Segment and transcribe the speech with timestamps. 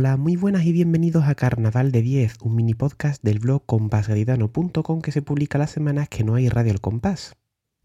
[0.00, 5.00] Hola, muy buenas y bienvenidos a Carnaval de 10, un mini podcast del blog compasgadidano.com
[5.00, 7.34] que se publica las semanas que no hay Radio El Compás.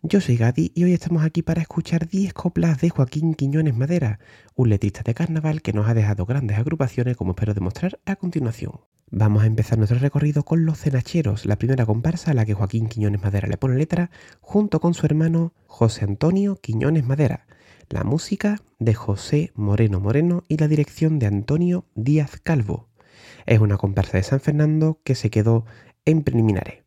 [0.03, 4.19] Yo soy Gadi y hoy estamos aquí para escuchar 10 coplas de Joaquín Quiñones Madera,
[4.53, 8.73] un letrista de carnaval que nos ha dejado grandes agrupaciones como espero demostrar a continuación.
[9.09, 12.89] Vamos a empezar nuestro recorrido con Los Cenacheros, la primera comparsa a la que Joaquín
[12.89, 17.47] Quiñones Madera le pone letra, junto con su hermano José Antonio Quiñones Madera,
[17.93, 22.87] la música de José Moreno Moreno y la dirección de Antonio Díaz Calvo.
[23.45, 25.65] Es una comparsa de San Fernando que se quedó
[26.03, 26.79] en preliminares.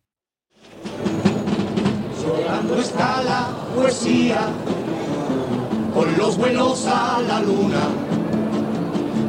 [2.20, 4.48] Llorando está la poesía,
[5.94, 7.88] con los vuelos a la luna,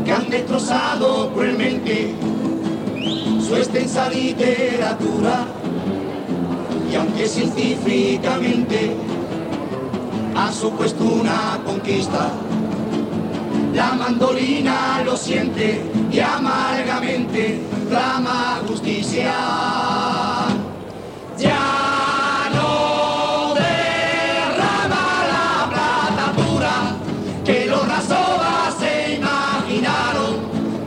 [0.04, 2.16] que han destrozado cruelmente
[3.48, 5.46] su extensa literatura,
[6.92, 8.96] y aunque científicamente
[10.38, 12.30] ha supuesto una conquista.
[13.74, 19.34] La mandolina lo siente y amargamente clama justicia.
[21.38, 26.76] Ya no derrama la plata pura
[27.44, 30.36] que los rasobas se imaginaron.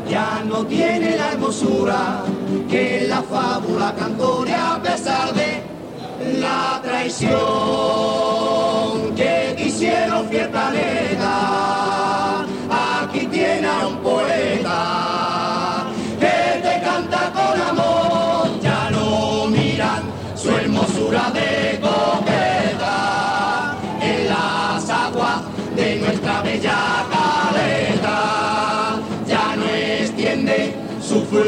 [0.09, 2.23] Ya no tiene la hermosura
[2.69, 5.63] que la fábula cantore a pesar de
[6.41, 7.70] la traición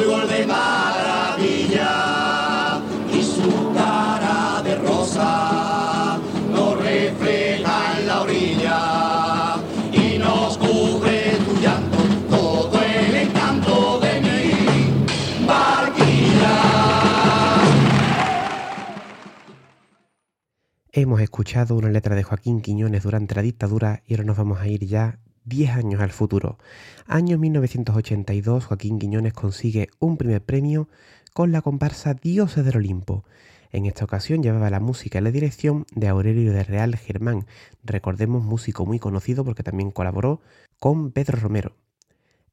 [0.02, 1.90] fulgor de maravilla
[3.12, 6.18] y su cara de rosa
[6.50, 9.56] nos refleja en la orilla
[9.92, 11.98] y nos cubre tu llanto
[12.30, 16.60] todo el encanto de mi barquilla.
[20.92, 24.68] Hemos escuchado una letra de Joaquín Quiñones durante la dictadura y ahora nos vamos a
[24.68, 26.58] ir ya 10 años al futuro.
[27.06, 30.88] Año 1982, Joaquín Quiñones consigue un primer premio
[31.32, 33.24] con la comparsa Dioses del Olimpo.
[33.70, 37.46] En esta ocasión llevaba la música y la dirección de Aurelio de Real Germán,
[37.82, 40.42] recordemos músico muy conocido porque también colaboró
[40.78, 41.76] con Pedro Romero.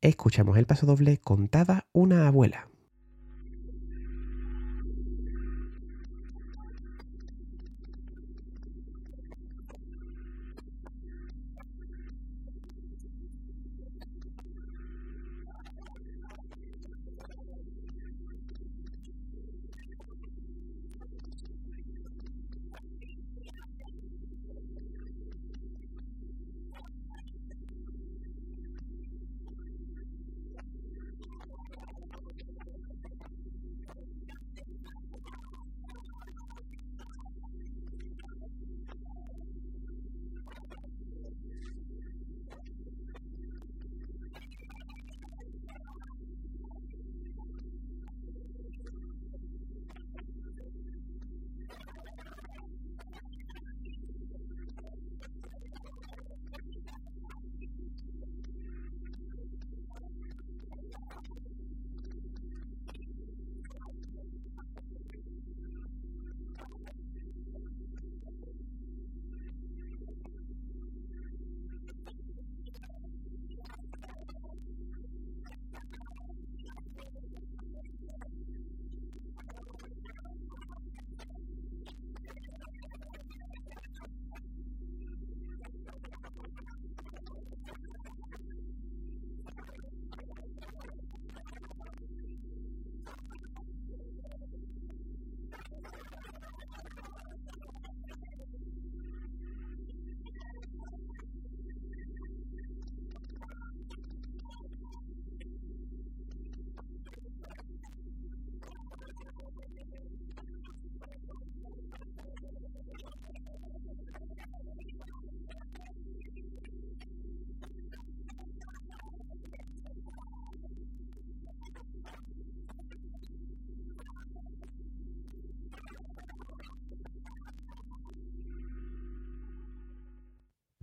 [0.01, 2.69] Escuchamos el paso doble Contaba una abuela.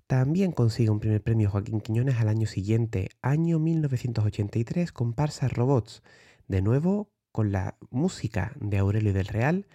[0.07, 6.05] También consigue un primer premio Joaquín Quiñones al año siguiente, año 1983, comparsa Robots,
[6.47, 9.67] de nuevo con la música de Aurelio del Real,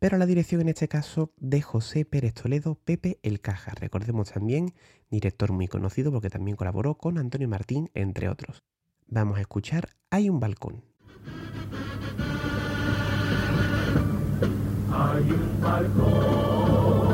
[0.00, 3.74] pero la dirección en este caso de José Pérez Toledo, Pepe El Caja.
[3.78, 4.74] Recordemos también,
[5.08, 8.64] director muy conocido porque también colaboró con Antonio Martín, entre otros.
[9.06, 10.82] Vamos a escuchar Hay un balcón.
[14.90, 17.05] Hay un balcón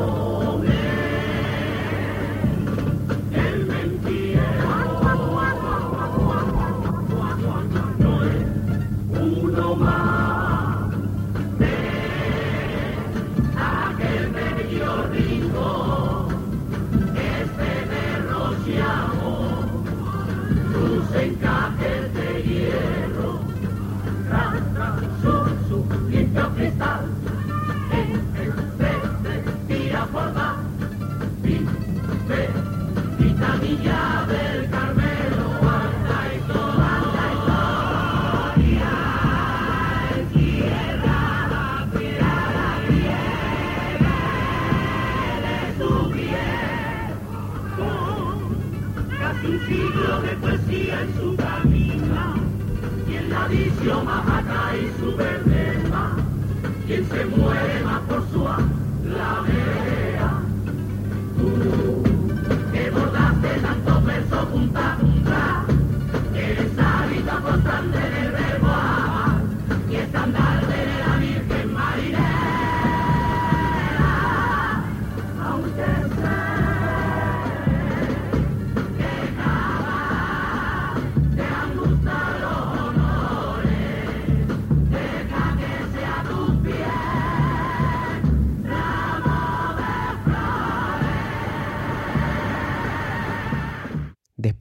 [67.43, 68.02] Vamos,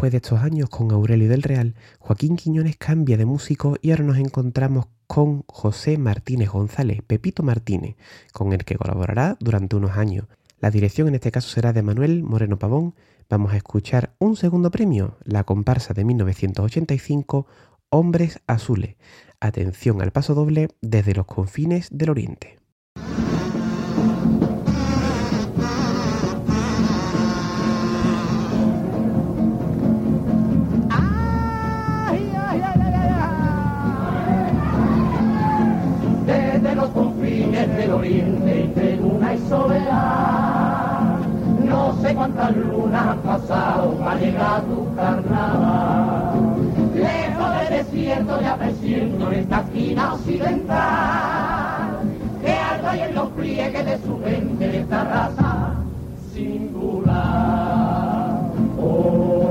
[0.02, 4.02] Después de estos años con Aurelio del Real, Joaquín Quiñones cambia de músico y ahora
[4.02, 7.94] nos encontramos con José Martínez González, Pepito Martínez,
[8.32, 10.26] con el que colaborará durante unos años.
[10.58, 12.96] La dirección en este caso será de Manuel Moreno Pavón.
[13.30, 17.46] Vamos a escuchar un segundo premio, la comparsa de 1985,
[17.88, 18.96] Hombres Azules.
[19.38, 22.61] Atención al paso doble desde los confines del Oriente.
[39.52, 39.56] Y.
[41.66, 46.32] No sé cuántas lunas han pasado para llegar a tu carnaval.
[46.94, 51.98] Lejos del desierto ya presiento en esta esquina occidental.
[52.42, 55.74] Que algo hay en los pliegues de su gente de esta raza
[56.32, 58.38] singular.
[58.80, 59.41] Oh,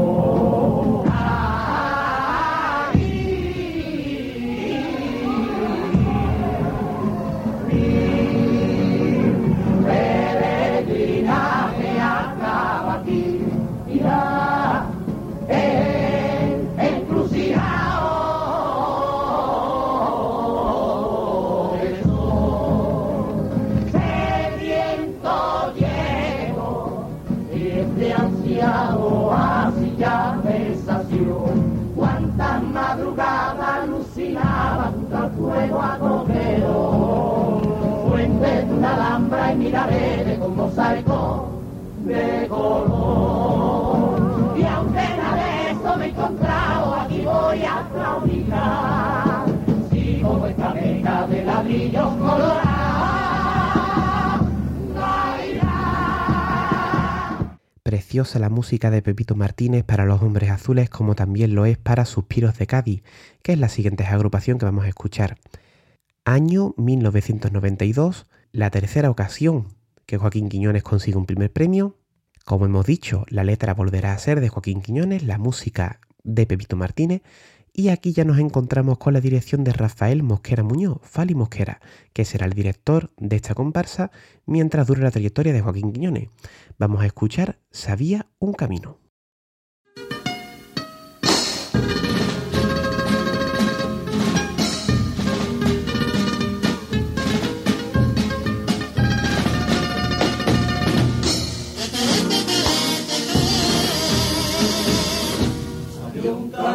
[58.14, 62.58] La música de Pepito Martínez para los hombres azules como también lo es para Suspiros
[62.58, 63.04] de Cádiz,
[63.42, 65.38] que es la siguiente agrupación que vamos a escuchar.
[66.26, 69.70] Año 1992, la tercera ocasión
[70.06, 71.96] que Joaquín Quiñones consigue un primer premio.
[72.44, 76.76] Como hemos dicho, la letra volverá a ser de Joaquín Quiñones, la música de Pepito
[76.76, 77.22] Martínez,
[77.74, 81.80] y aquí ya nos encontramos con la dirección de Rafael Mosquera Muñoz, Fali Mosquera,
[82.14, 84.12] que será el director de esta comparsa
[84.46, 86.30] mientras dure la trayectoria de Joaquín Quiñones.
[86.78, 89.01] Vamos a escuchar Sabía un camino.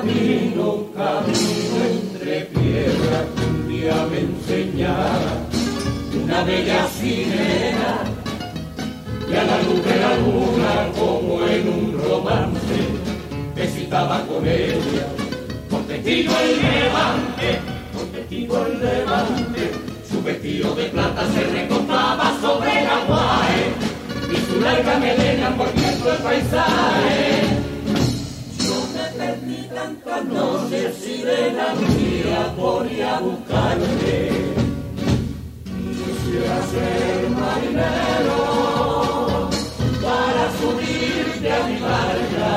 [0.06, 5.32] Camino, camino entre piedras un día me enseñara
[6.22, 8.04] una bella sirena.
[9.28, 12.78] Y a la luz de la luna como en un romance
[13.56, 15.08] me citaba con ella
[15.68, 17.60] por testigo el levante,
[17.92, 19.72] por testigo el levante.
[20.08, 23.64] Su vestido de plata se recostaba sobre el aguaje
[24.32, 27.45] y su larga melena por viento el paisaje
[29.86, 34.30] perdí blancas noches sirenas mía ponía a buscarme.
[35.64, 38.40] Quisiera ser marinero
[40.02, 42.54] para subirte a mi barca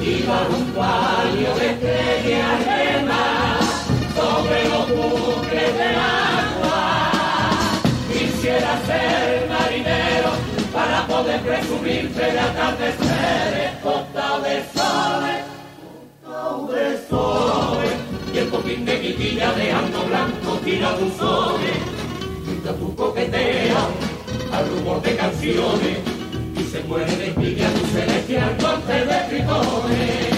[0.00, 3.64] y bajo un palio de estrellas gemas
[4.14, 6.82] sobre los buques de agua.
[8.12, 10.30] Quisiera ser marinero
[10.72, 13.70] para poder presumirte de atardeceres,
[17.12, 21.78] de y el coquín de guitilla dejando blanco tira tus soles,
[22.46, 23.88] mientras tu coquetea
[24.52, 25.98] al rumor de canciones
[26.58, 30.32] y se muere de envidia tu celestial corte de tritones.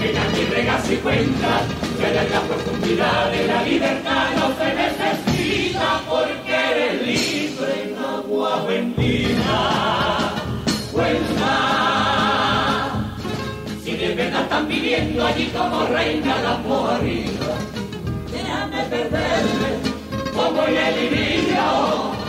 [0.00, 1.62] En aquí regas y cuentas,
[1.98, 8.64] pero en la profundidad de la libertad no se necesita porque eres libre en agua
[8.64, 10.32] bendita.
[10.92, 11.79] Cuenta, de
[14.20, 16.52] verdad están viviendo allí como reina la
[16.94, 17.54] arriba,
[18.30, 19.70] déjame perderme
[20.34, 21.68] como en el idilio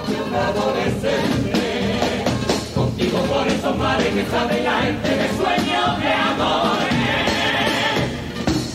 [0.08, 1.60] de un adolescente.
[2.74, 6.94] Contigo por esos mares que sabe la gente de sueños de amores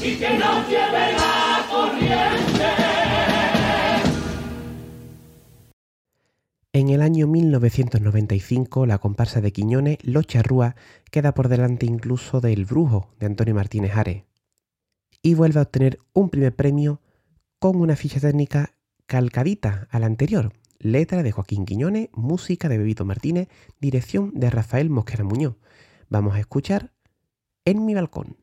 [0.02, 2.45] y que nos lleve la corriente.
[6.76, 10.75] En el año 1995, la comparsa de Quiñones, Los Charrúas,
[11.11, 14.25] queda por delante incluso del Brujo de Antonio Martínez Ares
[15.23, 17.00] y vuelve a obtener un primer premio
[17.59, 18.75] con una ficha técnica
[19.06, 20.52] calcadita a la anterior.
[20.78, 23.49] Letra de Joaquín Quiñones, música de Bebito Martínez,
[23.80, 25.56] dirección de Rafael Mosquera Muñoz.
[26.11, 26.92] Vamos a escuchar
[27.64, 28.37] En mi balcón.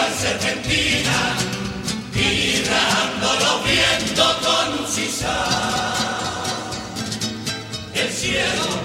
[0.00, 1.36] Cual serpentina
[2.14, 2.62] y
[3.44, 5.30] los vientos con un sisal.
[7.94, 8.79] El cielo,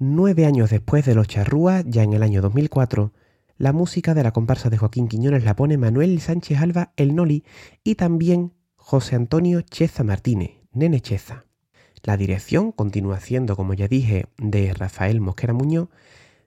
[0.00, 3.12] Nueve años después de Los Charrúas, ya en el año 2004,
[3.56, 7.42] la música de la comparsa de Joaquín Quiñones la pone Manuel Sánchez Alba, el Noli,
[7.82, 11.46] y también José Antonio Cheza Martínez, Nene Cheza.
[12.04, 15.88] La dirección continúa siendo, como ya dije, de Rafael Mosquera Muñoz.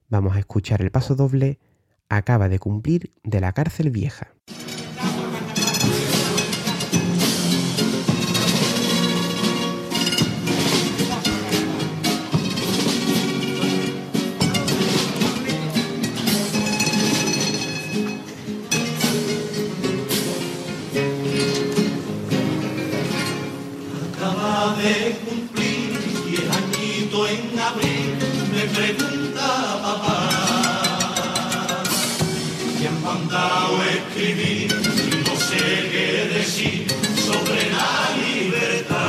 [0.08, 1.60] Vamos a escuchar el paso doble
[2.08, 4.34] Acaba de cumplir de la cárcel vieja.
[32.82, 39.01] y en Pandao escribí, no sé qué decir sobre la libertad.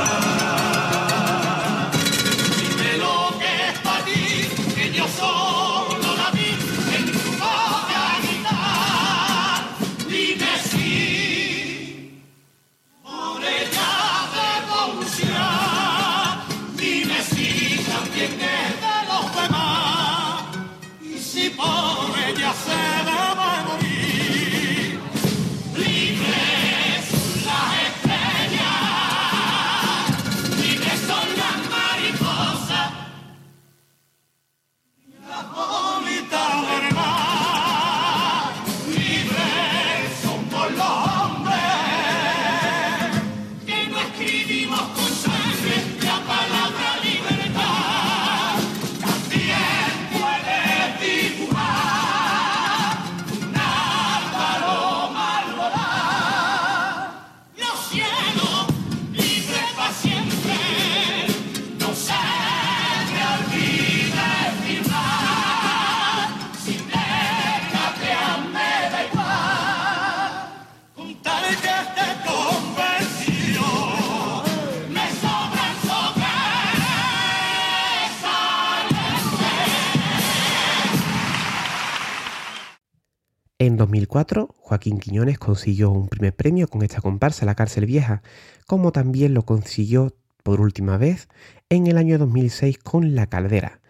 [83.83, 88.21] 2004, Joaquín Quiñones consiguió un primer premio con esta comparsa La Cárcel Vieja,
[88.65, 91.27] como también lo consiguió por última vez
[91.67, 93.81] en el año 2006 con La Caldera.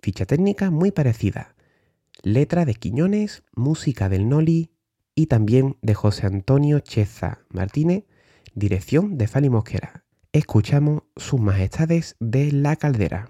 [0.00, 1.54] Ficha técnica muy parecida.
[2.22, 4.70] Letra de Quiñones, música del Noli
[5.14, 8.04] y también de José Antonio Cheza Martínez,
[8.54, 10.04] dirección de Fali Mosquera.
[10.32, 13.28] Escuchamos Sus Majestades de La Caldera.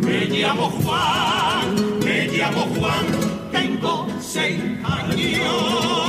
[0.00, 3.06] Me llamo Juan, me llamo Juan,
[3.52, 6.05] tengo seis años.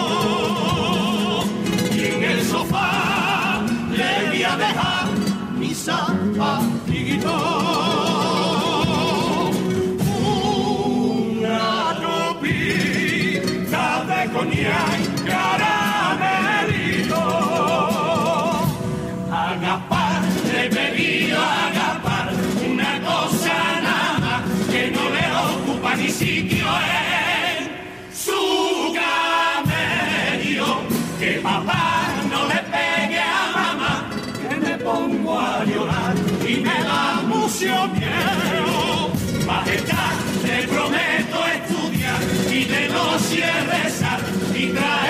[43.34, 45.07] Estaré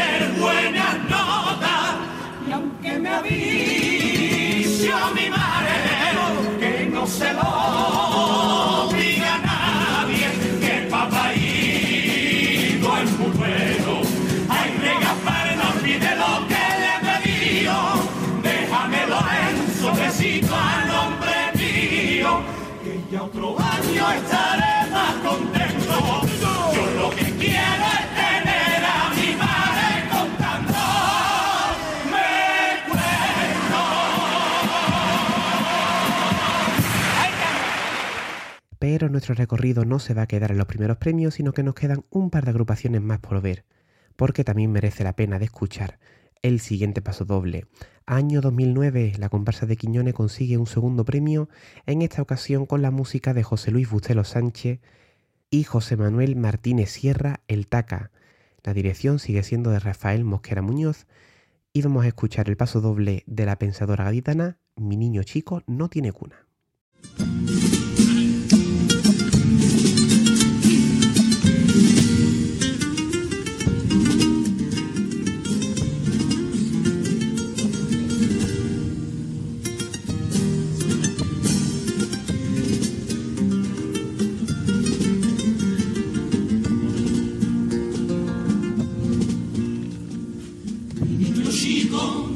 [38.97, 41.75] Pero nuestro recorrido no se va a quedar en los primeros premios, sino que nos
[41.75, 43.63] quedan un par de agrupaciones más por ver,
[44.15, 45.99] porque también merece la pena de escuchar
[46.41, 47.67] el siguiente paso doble.
[48.07, 51.47] Año 2009, la comparsa de Quiñones consigue un segundo premio,
[51.85, 54.79] en esta ocasión con la música de José Luis Bustelo Sánchez
[55.51, 58.09] y José Manuel Martínez Sierra, el Taca.
[58.63, 61.05] La dirección sigue siendo de Rafael Mosquera Muñoz
[61.71, 65.87] y vamos a escuchar el paso doble de la pensadora gaditana, Mi niño chico no
[65.87, 66.47] tiene cuna.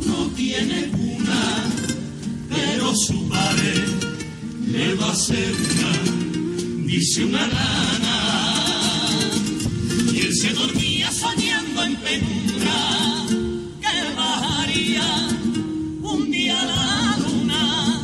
[0.06, 1.64] no tiene cuna,
[2.50, 3.88] pero su pared
[4.68, 8.18] le va a ser una, dice una lana.
[10.14, 13.28] Y él se dormía soñando en penumbra
[13.82, 15.28] que bajaría
[16.02, 18.02] un día la luna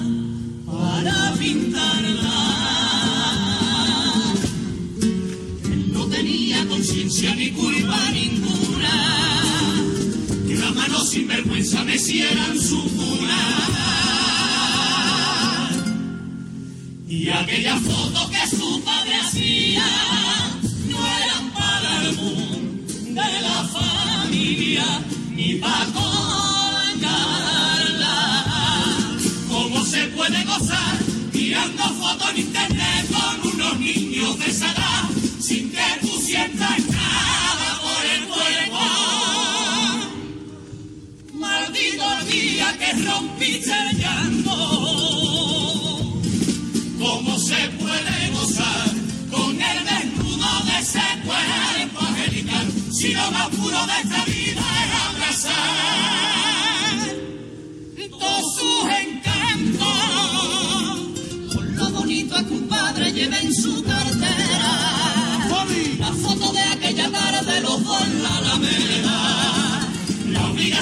[0.66, 2.40] para pintarla.
[5.72, 7.77] Él no tenía conciencia ni cura
[11.68, 13.40] sin vergüenza mecieran su cuna.
[17.08, 19.86] Y aquella foto que su padre hacía
[20.90, 24.86] no eran para el boom de la familia
[25.36, 27.16] ni para colgarla.
[29.50, 31.00] ¿Cómo se puede gozar
[31.34, 34.74] mirando fotos en internet con unos niños de esa
[35.40, 36.87] sin que tú sientas
[42.68, 44.52] día que rompiste el llanto.
[47.00, 48.90] ¿Cómo se puede gozar
[49.32, 54.92] con el desnudo de ese cuerpo angelical si lo más puro de esta vida es
[55.10, 55.54] abrazar
[58.10, 59.98] todos sus encantos?
[61.54, 65.08] Por lo bonito que un padre lleve en su cartera
[66.00, 68.87] la foto de aquella tarde los dos en la alameda.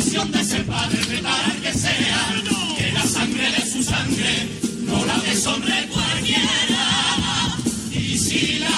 [0.05, 2.43] De ser padre retar que sea,
[2.77, 4.47] que la sangre de su sangre
[4.83, 7.57] no la deshonre cualquiera.
[7.91, 8.74] Y si la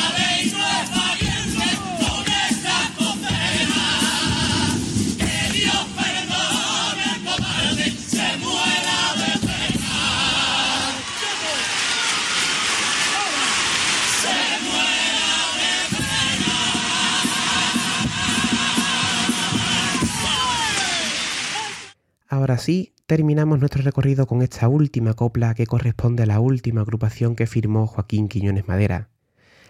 [22.67, 27.34] Ahora sí, terminamos nuestro recorrido con esta última copla que corresponde a la última agrupación
[27.34, 29.08] que firmó Joaquín Quiñones Madera,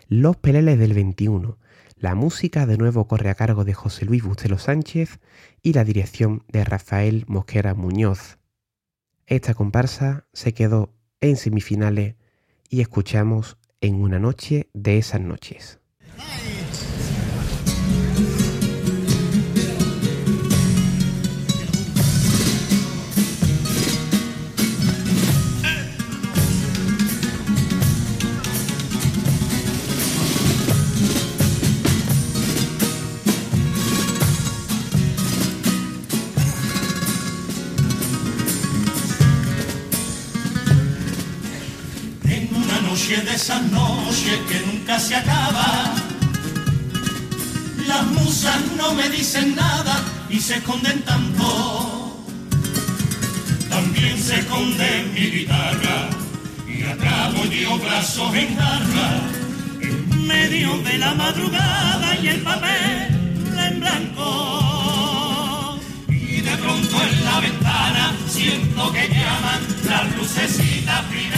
[0.07, 1.59] Los Peleles del 21.
[1.95, 5.19] La música de nuevo corre a cargo de José Luis Bustelo Sánchez
[5.61, 8.39] y la dirección de Rafael Mosquera Muñoz.
[9.27, 12.15] Esta comparsa se quedó en semifinales
[12.67, 15.79] y escuchamos en una noche de esas noches.
[44.87, 45.93] Nunca se acaba,
[47.87, 52.25] las musas no me dicen nada y se esconden tanto.
[53.69, 56.09] También se esconde mi guitarra
[56.67, 59.21] y acabo yo brazos en garra
[59.81, 65.79] en medio de la madrugada y el papel en blanco.
[66.07, 71.36] Y de pronto en la ventana siento que llaman las lucecitas primeras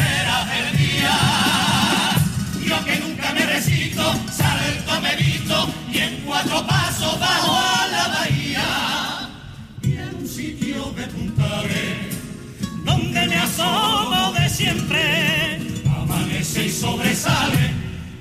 [16.79, 17.73] sobresale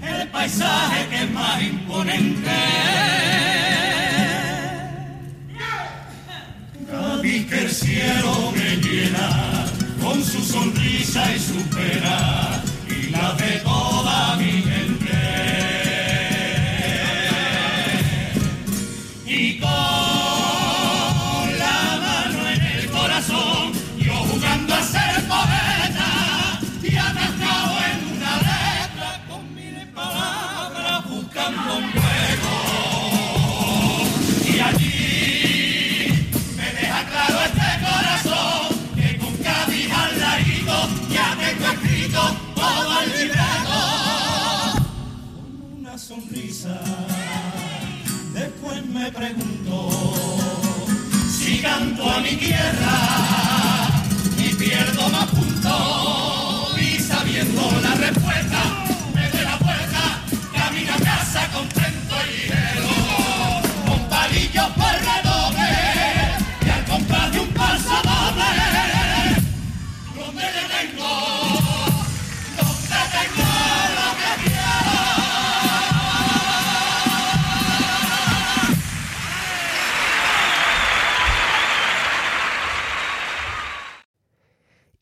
[0.03, 2.51] el paisaje que es más imponente.
[6.91, 9.67] Cada que el cielo me llena
[10.03, 13.88] con su sonrisa y su pena y la de toda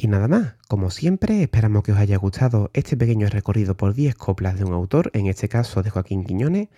[0.07, 4.15] Y nada más, como siempre, esperamos que os haya gustado este pequeño recorrido por 10
[4.15, 6.69] coplas de un autor, en este caso de Joaquín Quiñones.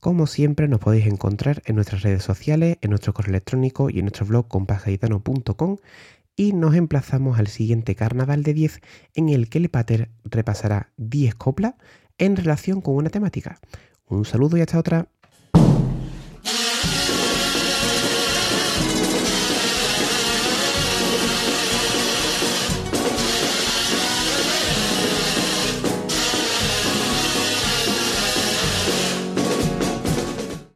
[0.00, 4.06] Como siempre nos podéis encontrar en nuestras redes sociales, en nuestro correo electrónico y en
[4.06, 5.76] nuestro blog compasgaitano.com
[6.34, 8.80] y nos emplazamos al siguiente carnaval de 10
[9.16, 11.74] en el que el pater repasará 10 coplas
[12.16, 13.60] en relación con una temática.
[14.06, 15.08] Un saludo y hasta otra.